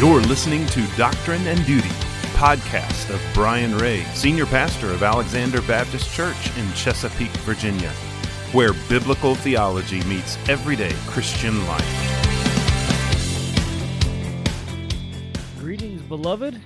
You're 0.00 0.22
listening 0.22 0.64
to 0.68 0.86
Doctrine 0.96 1.46
and 1.46 1.62
Duty, 1.66 1.90
podcast 2.32 3.12
of 3.12 3.20
Brian 3.34 3.76
Ray, 3.76 4.02
senior 4.14 4.46
pastor 4.46 4.90
of 4.92 5.02
Alexander 5.02 5.60
Baptist 5.60 6.10
Church 6.14 6.56
in 6.56 6.72
Chesapeake, 6.72 7.28
Virginia, 7.42 7.90
where 8.52 8.72
biblical 8.88 9.34
theology 9.34 10.02
meets 10.04 10.38
everyday 10.48 10.94
Christian 11.06 11.66
life. 11.66 11.84
Greetings, 15.58 16.00
beloved, 16.00 16.58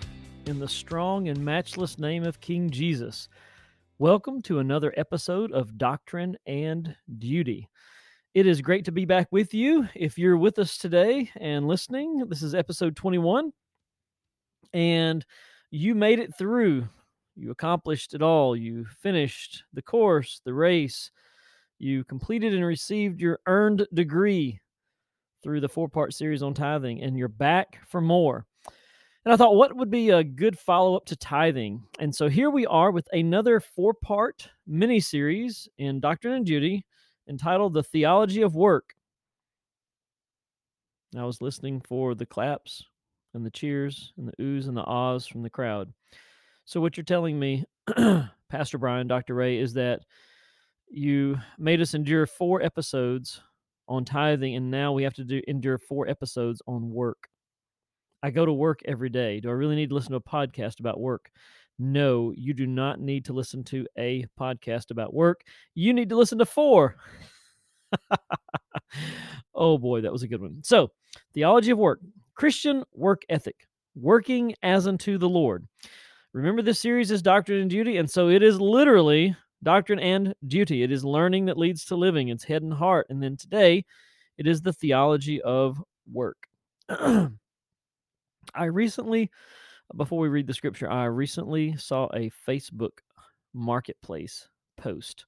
in 0.47 0.61
the 0.61 0.69
strong 0.69 1.27
and 1.27 1.45
matchless 1.45 1.99
name 1.99 2.23
of 2.23 2.41
King 2.41 2.71
Jesus. 2.71 3.29
Welcome 3.99 4.43
to 4.43 4.61
another 4.61 4.95
episode 4.97 5.51
of 5.51 5.77
Doctrine 5.77 6.37
and 6.47 6.95
Duty. 7.19 7.69
It 8.35 8.49
is 8.49 8.61
great 8.61 8.87
to 8.87 8.93
be 8.93 9.05
back 9.05 9.29
with 9.31 9.55
you. 9.55 9.89
If 9.95 10.19
you're 10.19 10.37
with 10.37 10.59
us 10.59 10.77
today 10.77 11.31
and 11.37 11.69
listening, 11.69 12.25
this 12.29 12.43
is 12.43 12.53
episode 12.53 12.97
21, 12.97 13.53
and 14.73 15.25
you 15.71 15.95
made 15.95 16.19
it 16.19 16.37
through. 16.37 16.89
You 17.37 17.53
accomplished 17.53 18.13
it 18.13 18.23
all. 18.23 18.57
You 18.57 18.87
finished 18.87 19.63
the 19.73 19.83
course, 19.83 20.41
the 20.45 20.53
race. 20.53 21.13
You 21.79 22.03
completed 22.03 22.53
and 22.53 22.65
received 22.65 23.21
your 23.21 23.39
earned 23.47 23.87
degree 23.95 24.59
through 25.45 25.61
the 25.61 25.69
four 25.69 25.89
part 25.89 26.13
series 26.13 26.43
on 26.43 26.55
tithing, 26.55 27.03
and 27.03 27.17
you're 27.17 27.29
back 27.29 27.79
for 27.87 28.01
more. 28.01 28.47
And 29.25 29.33
I 29.33 29.37
thought, 29.37 29.55
what 29.55 29.77
would 29.77 29.93
be 29.93 30.11
a 30.11 30.25
good 30.25 30.59
follow 30.59 30.97
up 30.97 31.07
to 31.07 31.17
tithing? 31.17 31.85
And 32.01 32.13
so 32.13 32.29
here 32.29 32.51
we 32.51 32.67
are 32.67 32.91
with 32.91 33.07
another 33.13 33.61
four 33.61 33.95
part 33.95 34.51
mini 34.67 34.99
series 34.99 35.69
in 35.79 36.01
Doctrine 36.01 36.35
and 36.35 36.45
Duty 36.45 36.85
entitled 37.29 37.75
The 37.75 37.83
Theology 37.83 38.43
of 38.43 38.55
Work. 38.55 38.95
I 41.17 41.25
was 41.25 41.41
listening 41.41 41.81
for 41.81 42.15
the 42.15 42.27
claps 42.27 42.85
and 43.35 43.45
the 43.45 43.51
cheers 43.51 44.13
and 44.17 44.29
the 44.29 44.43
oohs 44.43 44.69
and 44.69 44.77
the 44.77 44.85
ahs 44.85 45.27
from 45.27 45.43
the 45.43 45.51
crowd. 45.51 45.93
So, 46.65 46.81
what 46.81 46.97
you're 46.97 47.05
telling 47.05 47.39
me, 47.39 47.65
Pastor 48.49 48.79
Brian, 48.79 49.07
Dr. 49.07 49.35
Ray, 49.35 49.59
is 49.59 49.75
that 49.75 50.01
you 50.89 51.37
made 51.59 51.81
us 51.81 51.95
endure 51.95 52.27
four 52.27 52.63
episodes 52.63 53.41
on 53.89 54.05
tithing, 54.05 54.55
and 54.57 54.71
now 54.71 54.93
we 54.93 55.03
have 55.03 55.15
to 55.15 55.25
do 55.25 55.43
endure 55.47 55.79
four 55.79 56.09
episodes 56.09 56.63
on 56.67 56.91
work. 56.91 57.29
I 58.23 58.31
go 58.31 58.47
to 58.47 58.53
work 58.53 58.81
every 58.87 59.11
day. 59.11 59.41
Do 59.41 59.51
I 59.51 59.53
really 59.53 59.77
need 59.77 59.91
to 59.91 59.95
listen 59.95 60.13
to 60.13 60.17
a 60.17 60.21
podcast 60.21 60.81
about 60.81 60.99
work? 60.99 61.31
No, 61.79 62.33
you 62.37 62.55
do 62.55 62.67
not 62.67 63.01
need 63.01 63.25
to 63.27 63.33
listen 63.33 63.65
to 63.65 63.87
a 63.99 64.27
podcast 64.39 64.91
about 64.91 65.13
work. 65.13 65.43
You 65.75 65.93
need 65.93 66.09
to 66.11 66.17
listen 66.17 66.39
to 66.39 66.47
four. 66.47 66.97
oh 69.55 69.79
boy, 69.79 70.01
that 70.03 70.13
was 70.13 70.23
a 70.23 70.29
good 70.29 70.41
one. 70.41 70.63
So, 70.63 70.91
theology 71.33 71.73
of 71.73 71.79
work, 71.79 72.01
Christian 72.35 72.85
work 72.93 73.23
ethic, 73.29 73.67
working 73.95 74.55
as 74.63 74.87
unto 74.87 75.19
the 75.19 75.29
Lord. 75.29 75.67
Remember, 76.33 76.63
this 76.63 76.81
series 76.81 77.11
is 77.11 77.23
Doctrine 77.23 77.61
and 77.61 77.71
Duty, 77.71 77.97
and 77.97 78.11
so 78.11 78.29
it 78.29 78.43
is 78.43 78.61
literally 78.61 79.37
doctrine 79.63 80.01
and 80.01 80.35
duty. 80.47 80.83
It 80.83 80.93
is 80.93 81.05
learning 81.05 81.47
that 81.47 81.59
leads 81.59 81.85
to 81.87 81.97
living, 81.97 82.29
it's 82.29 82.45
head 82.45 82.63
and 82.63 82.73
heart. 82.73 83.07
And 83.09 83.23
then 83.23 83.37
today, 83.37 83.85
it 84.39 84.47
is 84.47 84.63
the 84.63 84.73
theology 84.73 85.41
of 85.43 85.83
work. 86.13 86.37
I 86.89 87.31
recently, 88.65 89.31
before 89.97 90.19
we 90.19 90.29
read 90.29 90.47
the 90.47 90.55
scripture, 90.55 90.91
I 90.91 91.05
recently 91.05 91.77
saw 91.77 92.07
a 92.15 92.31
Facebook 92.47 92.99
marketplace 93.53 94.49
post. 94.77 95.27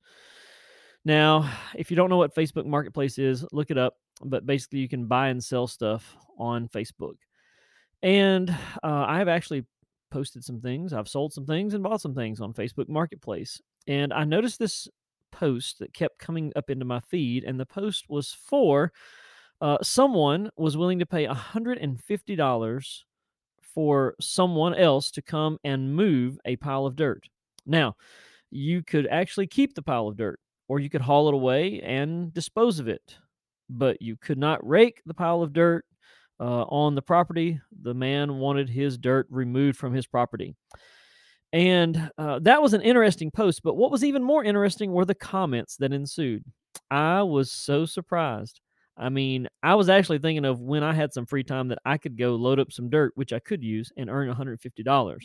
Now, 1.05 1.51
if 1.75 1.91
you 1.91 1.97
don't 1.97 2.11
know 2.11 2.17
what 2.17 2.35
Facebook 2.35 2.67
Marketplace 2.67 3.19
is, 3.19 3.45
look 3.53 3.71
it 3.71 3.79
up. 3.79 3.95
But 4.25 4.47
basically, 4.47 4.81
you 4.81 4.89
can 4.89 5.07
buy 5.07 5.29
and 5.29 5.43
sell 5.43 5.67
stuff 5.67 6.17
on 6.39 6.69
Facebook. 6.69 7.17
And 8.03 8.51
uh, 8.51 9.05
I 9.07 9.19
have 9.19 9.29
actually 9.29 9.67
posted 10.11 10.43
some 10.45 10.61
things, 10.61 10.93
I've 10.93 11.09
sold 11.09 11.33
some 11.33 11.47
things, 11.47 11.75
and 11.75 11.83
bought 11.83 12.01
some 12.01 12.15
things 12.15 12.41
on 12.41 12.55
Facebook 12.55 12.89
Marketplace. 12.89 13.61
And 13.87 14.13
I 14.13 14.25
noticed 14.25 14.59
this 14.59 14.89
post 15.33 15.79
that 15.81 15.93
kept 15.93 16.19
coming 16.19 16.53
up 16.57 16.71
into 16.71 16.85
my 16.85 17.01
feed, 17.01 17.45
and 17.45 17.61
the 17.61 17.67
post 17.67 18.07
was 18.09 18.33
for 18.33 18.93
uh, 19.61 19.79
someone 19.83 20.51
was 20.57 20.77
willing 20.77 20.99
to 20.99 21.07
pay 21.07 21.27
$150 21.27 23.03
for 23.77 24.15
someone 24.19 24.75
else 24.75 25.11
to 25.11 25.21
come 25.21 25.59
and 25.63 25.95
move 25.95 26.39
a 26.47 26.57
pile 26.57 26.87
of 26.87 26.97
dirt. 26.97 27.29
Now, 27.67 27.95
you 28.51 28.83
could 28.83 29.07
actually 29.07 29.49
keep 29.49 29.75
the 29.75 29.83
pile 29.83 30.09
of 30.09 30.17
dirt, 30.17 30.41
or 30.67 30.81
you 30.81 30.89
could 30.89 31.03
haul 31.03 31.29
it 31.29 31.35
away 31.35 31.83
and 31.83 32.33
dispose 32.33 32.79
of 32.79 32.89
it, 32.89 33.19
but 33.69 34.01
you 34.01 34.17
could 34.17 34.39
not 34.39 34.67
rake 34.67 35.03
the 35.05 35.13
pile 35.13 35.43
of 35.43 35.53
dirt 35.53 35.85
uh, 36.41 36.63
on 36.63 36.95
the 36.95 37.03
property. 37.03 37.61
The 37.83 37.93
man 37.93 38.39
wanted 38.39 38.71
his 38.71 38.97
dirt 38.97 39.27
removed 39.29 39.77
from 39.77 39.93
his 39.93 40.07
property. 40.07 40.57
And 41.53 42.11
uh, 42.17 42.39
that 42.41 42.63
was 42.63 42.73
an 42.73 42.81
interesting 42.81 43.31
post, 43.31 43.63
but 43.63 43.77
what 43.77 43.91
was 43.91 44.05
even 44.05 44.25
more 44.25 44.43
interesting 44.43 44.91
were 44.91 45.05
the 45.05 45.15
comments 45.15 45.77
that 45.77 45.93
ensued. 45.93 46.45
I 46.91 47.23
was 47.23 47.53
so 47.53 47.85
surprised 47.85 48.63
I 48.99 49.11
mean, 49.11 49.47
I 49.63 49.75
was 49.75 49.91
actually 49.91 50.19
thinking 50.19 50.47
of 50.47 50.61
when 50.61 50.83
I 50.83 50.95
had 50.95 51.13
some 51.13 51.27
free 51.27 51.45
time 51.45 51.69
that 51.69 51.79
I 51.85 51.99
could 51.99 52.17
go 52.17 52.35
load 52.35 52.59
up 52.59 52.73
some 52.73 52.89
dirt, 52.89 53.13
which 53.15 53.33
I 53.33 53.39
could 53.39 53.63
use, 53.63 53.93
and 53.97 54.09
earn 54.09 54.33
$150. 54.33 55.19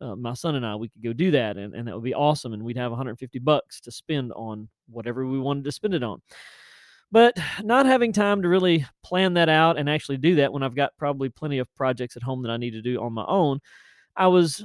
Uh, 0.00 0.14
my 0.14 0.34
son 0.34 0.54
and 0.54 0.64
I, 0.64 0.76
we 0.76 0.88
could 0.88 1.02
go 1.02 1.12
do 1.12 1.32
that, 1.32 1.56
and, 1.56 1.74
and 1.74 1.88
that 1.88 1.94
would 1.94 2.04
be 2.04 2.14
awesome. 2.14 2.52
And 2.52 2.62
we'd 2.62 2.76
have 2.76 2.92
150 2.92 3.38
bucks 3.40 3.80
to 3.80 3.90
spend 3.90 4.32
on 4.32 4.68
whatever 4.88 5.26
we 5.26 5.40
wanted 5.40 5.64
to 5.64 5.72
spend 5.72 5.94
it 5.94 6.04
on. 6.04 6.22
But 7.10 7.36
not 7.64 7.86
having 7.86 8.12
time 8.12 8.42
to 8.42 8.48
really 8.48 8.86
plan 9.02 9.34
that 9.34 9.48
out 9.48 9.76
and 9.76 9.90
actually 9.90 10.18
do 10.18 10.36
that 10.36 10.52
when 10.52 10.62
I've 10.62 10.76
got 10.76 10.96
probably 10.96 11.28
plenty 11.28 11.58
of 11.58 11.74
projects 11.74 12.16
at 12.16 12.22
home 12.22 12.42
that 12.42 12.50
I 12.50 12.58
need 12.58 12.72
to 12.72 12.82
do 12.82 13.00
on 13.00 13.12
my 13.12 13.24
own, 13.26 13.60
I 14.14 14.28
was, 14.28 14.64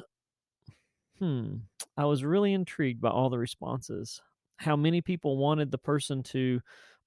hmm, 1.18 1.56
I 1.98 2.06
was 2.06 2.24
really 2.24 2.54
intrigued 2.54 3.02
by 3.02 3.10
all 3.10 3.32
the 3.32 3.40
responses. 3.40 4.22
How 4.58 4.76
many 4.76 5.02
people 5.02 5.38
wanted 5.38 5.72
the 5.72 5.80
person 5.80 6.22
to, 6.24 6.62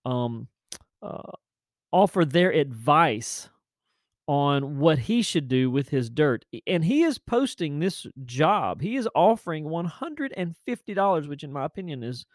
um, 0.05 0.49
uh, 1.01 1.33
offer 1.95 2.25
their 2.25 2.51
advice 2.51 3.49
on 4.27 4.79
what 4.79 4.99
he 4.99 5.23
should 5.23 5.47
do 5.47 5.71
with 5.71 5.89
his 5.91 6.11
dirt. 6.11 6.45
And 6.67 6.85
he 6.85 7.05
is 7.05 7.19
posting 7.19 7.79
this 7.79 8.05
job. 8.25 8.83
He 8.83 8.97
is 8.97 9.09
offering 9.15 9.65
$150, 9.65 11.29
which 11.29 11.45
in 11.45 11.53
my 11.53 11.65
opinion 11.65 12.03
is 12.03 12.27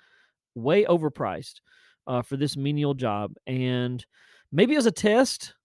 way 0.55 0.85
overpriced 0.85 1.55
uh, 2.07 2.21
for 2.21 2.37
this 2.37 2.55
menial 2.55 2.93
job. 2.93 3.33
And 3.47 4.03
maybe 4.49 4.75
it 4.75 4.77
was 4.77 4.85
a 4.85 4.91
test. 4.91 5.55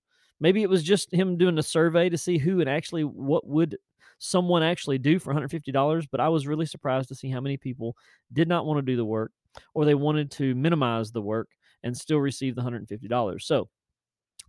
Maybe 0.40 0.62
it 0.62 0.70
was 0.70 0.82
just 0.82 1.14
him 1.14 1.38
doing 1.38 1.56
a 1.58 1.62
survey 1.62 2.08
to 2.08 2.18
see 2.18 2.38
who 2.38 2.60
and 2.60 2.68
actually 2.68 3.04
what 3.04 3.46
would 3.46 3.78
someone 4.18 4.64
actually 4.64 4.98
do 4.98 5.20
for 5.20 5.32
$150. 5.32 6.08
But 6.10 6.20
I 6.20 6.30
was 6.30 6.48
really 6.48 6.66
surprised 6.66 7.10
to 7.10 7.14
see 7.14 7.30
how 7.30 7.40
many 7.40 7.58
people 7.58 7.96
did 8.32 8.48
not 8.48 8.66
want 8.66 8.78
to 8.78 8.92
do 8.92 8.96
the 8.96 9.04
work 9.04 9.30
or 9.72 9.84
they 9.84 9.94
wanted 9.94 10.32
to 10.32 10.56
minimize 10.56 11.12
the 11.12 11.22
work 11.22 11.48
and 11.84 11.96
still 11.96 12.18
receive 12.18 12.56
the 12.56 12.62
$150. 12.62 13.40
So 13.40 13.68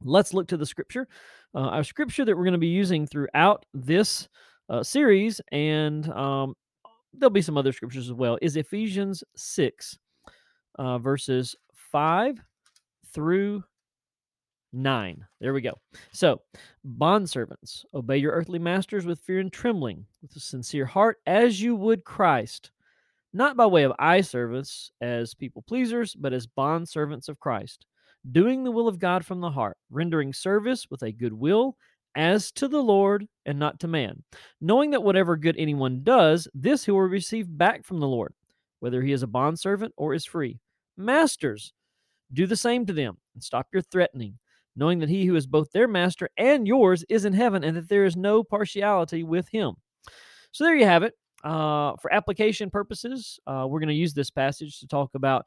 Let's 0.02 0.34
look 0.34 0.48
to 0.48 0.58
the 0.58 0.66
scripture. 0.66 1.08
Uh, 1.54 1.70
our 1.70 1.84
scripture 1.84 2.26
that 2.26 2.36
we're 2.36 2.44
going 2.44 2.54
to 2.54 2.58
be 2.58 2.68
using 2.68 3.08
throughout 3.08 3.66
this 3.74 4.28
uh, 4.70 4.84
series, 4.84 5.40
and 5.52 6.10
um, 6.10 6.56
there'll 7.14 7.30
be 7.30 7.42
some 7.42 7.58
other 7.58 7.72
scriptures 7.72 8.10
as 8.10 8.14
well, 8.14 8.38
is 8.42 8.58
Ephesians 8.58 9.24
6, 9.36 9.98
uh, 10.78 10.98
verses 10.98 11.56
5 11.92 12.40
through 13.14 13.64
9. 14.74 15.26
There 15.40 15.54
we 15.54 15.62
go. 15.62 15.74
So, 16.12 16.42
bondservants, 16.86 17.86
obey 17.94 18.18
your 18.18 18.34
earthly 18.34 18.60
masters 18.60 19.06
with 19.06 19.22
fear 19.22 19.40
and 19.40 19.52
trembling, 19.52 20.06
with 20.22 20.36
a 20.36 20.40
sincere 20.40 20.86
heart, 20.86 21.20
as 21.26 21.62
you 21.62 21.76
would 21.76 22.04
Christ, 22.04 22.72
not 23.34 23.56
by 23.56 23.66
way 23.66 23.84
of 23.84 23.94
eye 23.98 24.22
service 24.22 24.92
as 25.00 25.34
people 25.34 25.62
pleasers, 25.62 26.16
but 26.16 26.34
as 26.34 26.48
bondservants 26.48 27.30
of 27.30 27.40
Christ 27.40 27.86
doing 28.32 28.64
the 28.64 28.72
will 28.72 28.88
of 28.88 29.00
God 29.00 29.26
from 29.26 29.42
the 29.42 29.52
heart, 29.52 29.78
rendering 29.90 30.34
service 30.34 30.88
with 30.90 31.04
a 31.04 31.12
good 31.12 31.34
will 31.34 31.78
as 32.16 32.52
to 32.54 32.68
the 32.68 32.82
Lord 32.82 33.28
and 33.46 33.60
not 33.60 33.80
to 33.82 33.88
man, 33.88 34.24
knowing 34.62 34.92
that 34.92 35.04
whatever 35.04 35.36
good 35.36 35.56
anyone 35.58 36.02
does, 36.04 36.48
this 36.54 36.86
he 36.86 36.92
will 36.92 37.02
receive 37.02 37.46
back 37.58 37.84
from 37.84 38.00
the 38.00 38.08
Lord, 38.08 38.34
whether 38.80 39.02
he 39.02 39.12
is 39.12 39.24
a 39.24 39.28
bondservant 39.28 39.94
or 39.98 40.14
is 40.14 40.26
free. 40.26 40.60
Masters, 40.98 41.74
do 42.34 42.48
the 42.48 42.56
same 42.56 42.86
to 42.86 42.94
them 42.94 43.18
and 43.34 43.44
stop 43.44 43.68
your 43.74 43.82
threatening, 43.82 44.40
knowing 44.76 45.00
that 45.00 45.10
he 45.10 45.26
who 45.26 45.36
is 45.36 45.46
both 45.46 45.72
their 45.72 45.88
master 45.88 46.30
and 46.38 46.68
yours 46.68 47.04
is 47.10 47.26
in 47.26 47.34
heaven 47.34 47.64
and 47.64 47.76
that 47.78 47.90
there 47.90 48.06
is 48.06 48.16
no 48.16 48.44
partiality 48.44 49.24
with 49.24 49.48
him. 49.50 49.74
So 50.52 50.64
there 50.64 50.76
you 50.76 50.86
have 50.86 51.04
it. 51.04 51.14
Uh, 51.44 51.96
for 52.02 52.12
application 52.12 52.72
purposes, 52.72 53.40
uh, 53.46 53.68
we're 53.70 53.80
going 53.80 53.90
to 53.90 53.94
use 53.94 54.14
this 54.14 54.32
passage 54.32 54.80
to 54.80 54.88
talk 54.88 55.14
about 55.14 55.46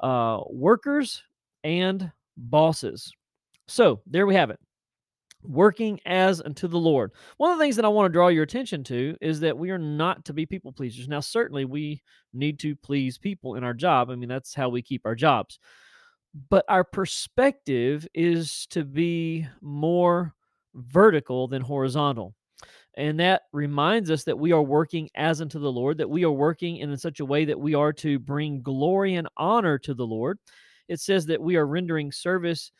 uh, 0.00 0.40
workers 0.50 1.22
and 1.64 2.10
bosses. 2.36 3.12
So 3.66 4.00
there 4.06 4.26
we 4.26 4.34
have 4.34 4.50
it. 4.50 4.58
Working 5.42 6.00
as 6.04 6.40
unto 6.40 6.66
the 6.66 6.78
Lord. 6.78 7.12
One 7.36 7.52
of 7.52 7.58
the 7.58 7.62
things 7.64 7.76
that 7.76 7.84
I 7.84 7.88
want 7.88 8.06
to 8.06 8.12
draw 8.12 8.28
your 8.28 8.42
attention 8.42 8.82
to 8.84 9.16
is 9.20 9.40
that 9.40 9.56
we 9.56 9.70
are 9.70 9.78
not 9.78 10.24
to 10.24 10.32
be 10.32 10.46
people 10.46 10.72
pleasers. 10.72 11.06
Now, 11.06 11.20
certainly 11.20 11.64
we 11.64 12.02
need 12.32 12.58
to 12.60 12.74
please 12.74 13.18
people 13.18 13.54
in 13.54 13.62
our 13.62 13.74
job. 13.74 14.10
I 14.10 14.16
mean, 14.16 14.28
that's 14.28 14.54
how 14.54 14.68
we 14.68 14.82
keep 14.82 15.02
our 15.04 15.14
jobs. 15.14 15.58
But 16.50 16.64
our 16.68 16.84
perspective 16.84 18.06
is 18.14 18.66
to 18.70 18.84
be 18.84 19.46
more 19.60 20.34
vertical 20.74 21.48
than 21.48 21.62
horizontal. 21.62 22.34
And 22.96 23.20
that 23.20 23.42
reminds 23.52 24.10
us 24.10 24.24
that 24.24 24.38
we 24.38 24.50
are 24.50 24.62
working 24.62 25.08
as 25.14 25.40
unto 25.40 25.60
the 25.60 25.70
Lord, 25.70 25.98
that 25.98 26.10
we 26.10 26.24
are 26.24 26.32
working 26.32 26.78
in 26.78 26.96
such 26.96 27.20
a 27.20 27.24
way 27.24 27.44
that 27.44 27.60
we 27.60 27.74
are 27.74 27.92
to 27.94 28.18
bring 28.18 28.60
glory 28.60 29.14
and 29.14 29.28
honor 29.36 29.78
to 29.78 29.94
the 29.94 30.06
Lord. 30.06 30.38
It 30.88 31.00
says 31.00 31.26
that 31.26 31.40
we 31.40 31.56
are 31.56 31.66
rendering 31.66 32.12
service 32.12 32.72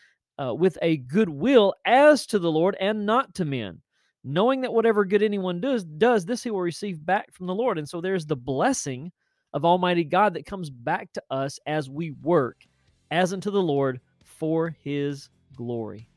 uh, 0.42 0.54
with 0.54 0.78
a 0.82 0.98
good 0.98 1.28
will 1.28 1.74
as 1.84 2.26
to 2.26 2.38
the 2.38 2.50
Lord 2.50 2.76
and 2.80 3.06
not 3.06 3.34
to 3.34 3.44
men, 3.44 3.82
knowing 4.24 4.62
that 4.62 4.72
whatever 4.72 5.04
good 5.04 5.22
anyone 5.22 5.60
does, 5.60 5.84
does 5.84 6.24
this 6.24 6.42
he 6.42 6.50
will 6.50 6.60
receive 6.60 7.04
back 7.04 7.32
from 7.32 7.46
the 7.46 7.54
Lord. 7.54 7.78
And 7.78 7.88
so 7.88 8.00
there's 8.00 8.26
the 8.26 8.36
blessing 8.36 9.12
of 9.52 9.64
Almighty 9.64 10.04
God 10.04 10.34
that 10.34 10.46
comes 10.46 10.70
back 10.70 11.12
to 11.14 11.22
us 11.30 11.58
as 11.66 11.88
we 11.90 12.12
work 12.22 12.56
as 13.10 13.32
unto 13.32 13.50
the 13.50 13.62
Lord 13.62 14.00
for 14.24 14.76
his 14.82 15.30
glory. 15.56 16.08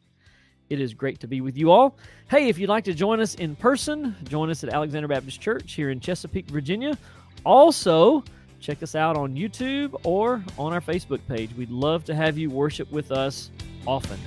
It 0.70 0.80
is 0.80 0.94
great 0.94 1.20
to 1.20 1.28
be 1.28 1.42
with 1.42 1.58
you 1.58 1.70
all. 1.72 1.98
Hey, 2.30 2.48
if 2.48 2.58
you'd 2.58 2.70
like 2.70 2.86
to 2.86 2.94
join 2.94 3.20
us 3.20 3.36
in 3.36 3.56
person, 3.58 4.16
join 4.24 4.50
us 4.50 4.64
at 4.64 4.74
Alexander 4.74 5.08
Baptist 5.08 5.42
Church 5.42 5.74
here 5.74 5.90
in 5.90 6.00
Chesapeake, 6.00 6.48
Virginia. 6.48 6.98
Also, 7.44 8.24
check 8.62 8.82
us 8.84 8.96
out 8.96 9.18
on 9.18 9.36
YouTube 9.36 10.00
or 10.04 10.44
on 10.58 10.72
our 10.72 10.82
Facebook 10.82 11.20
page. 11.28 11.54
We'd 11.56 11.72
love 11.72 12.06
to 12.06 12.16
have 12.16 12.38
you 12.38 12.50
worship 12.50 12.90
with 12.92 13.12
us 13.12 13.52
often. 13.86 14.20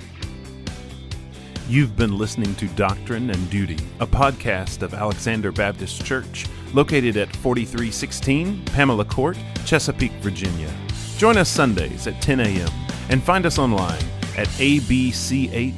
You've 1.67 1.95
been 1.95 2.15
listening 2.15 2.53
to 2.55 2.67
Doctrine 2.69 3.31
and 3.31 3.49
Duty, 3.49 3.79
a 3.99 4.05
podcast 4.05 4.83
of 4.83 4.93
Alexander 4.93 5.51
Baptist 5.51 6.05
Church, 6.05 6.45
located 6.73 7.17
at 7.17 7.35
4316 7.37 8.63
Pamela 8.65 9.05
Court, 9.05 9.37
Chesapeake, 9.65 10.11
Virginia. 10.21 10.71
Join 11.17 11.37
us 11.37 11.49
Sundays 11.49 12.05
at 12.05 12.21
10 12.21 12.41
a.m. 12.41 12.69
and 13.09 13.23
find 13.23 13.47
us 13.47 13.57
online 13.57 14.03
at 14.37 14.47
abch.org. 14.59 15.75